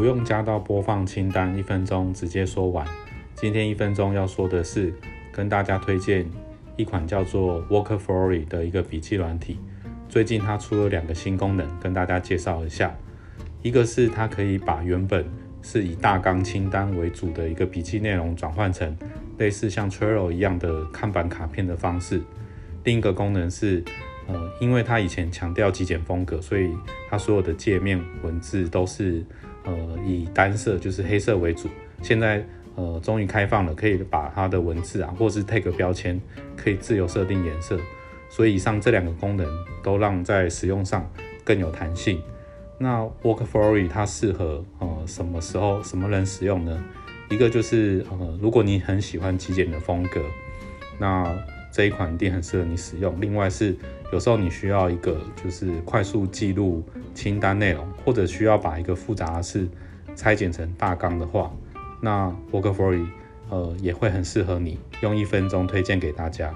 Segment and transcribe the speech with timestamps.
[0.00, 2.86] 不用加到播放清单，一分钟直接说完。
[3.34, 4.90] 今天一分钟要说的是，
[5.30, 6.24] 跟大家推荐
[6.74, 9.58] 一款叫做 Workflowy 的一个笔记软体。
[10.08, 12.96] 最近它出了两个新功能，跟大家介绍一下。
[13.60, 15.22] 一个是它可以把原本
[15.60, 18.96] 是以大纲清单为主的一个笔记内容，转换成
[19.36, 22.22] 类似像 Trello 一样的看板卡片的方式。
[22.84, 23.84] 另一个功能是，
[24.28, 26.74] 呃，因为它以前强调极简风格，所以
[27.10, 29.22] 它所有的界面文字都是
[29.64, 31.68] 呃以单色，就是黑色为主。
[32.02, 32.44] 现在
[32.76, 36.20] 呃终于开放了，可以把它的文字啊，或是 tag 标签，
[36.56, 37.78] 可以自由设定颜色。
[38.28, 39.46] 所以以上这两个功能
[39.82, 41.10] 都让在使用上
[41.44, 42.22] 更有弹性。
[42.78, 46.82] 那 Workflowy 它适合呃什么时候什么人使用呢？
[47.28, 50.22] 一个就是呃如果你很喜欢极简的风格，
[50.98, 51.36] 那
[51.72, 53.20] 这一款一定很适合你使用。
[53.20, 53.76] 另外是
[54.12, 56.82] 有时候你需要一个就是快速记录
[57.14, 59.68] 清单内容，或者需要把一个复杂的事
[60.14, 61.50] 拆解成大纲的话，
[62.00, 63.06] 那 Workflowy
[63.48, 66.54] 呃也会很适合你，用一分钟推荐给大家。